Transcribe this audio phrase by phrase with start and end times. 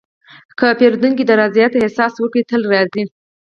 [0.57, 3.03] که پیرودونکی د رضایت احساس وکړي، تل راځي.